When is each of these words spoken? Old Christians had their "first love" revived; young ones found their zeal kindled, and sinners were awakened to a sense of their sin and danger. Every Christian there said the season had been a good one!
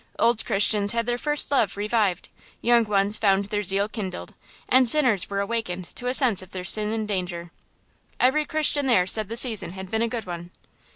Old 0.17 0.43
Christians 0.47 0.93
had 0.93 1.05
their 1.05 1.19
"first 1.19 1.51
love" 1.51 1.77
revived; 1.77 2.29
young 2.59 2.85
ones 2.85 3.19
found 3.19 3.45
their 3.45 3.61
zeal 3.61 3.87
kindled, 3.87 4.33
and 4.67 4.89
sinners 4.89 5.29
were 5.29 5.41
awakened 5.41 5.85
to 5.95 6.07
a 6.07 6.13
sense 6.15 6.41
of 6.41 6.49
their 6.49 6.63
sin 6.63 6.91
and 6.91 7.07
danger. 7.07 7.51
Every 8.19 8.45
Christian 8.45 8.87
there 8.87 9.05
said 9.05 9.29
the 9.29 9.37
season 9.37 9.73
had 9.73 9.91
been 9.91 10.01
a 10.01 10.07
good 10.07 10.25
one! 10.25 10.49